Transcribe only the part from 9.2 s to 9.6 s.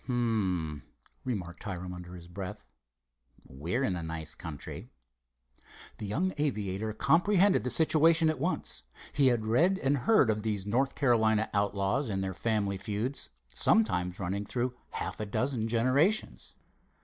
had